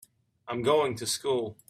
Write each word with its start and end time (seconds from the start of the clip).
I'm 0.47 0.63
going 0.63 0.95
to 0.95 1.05
school. 1.05 1.57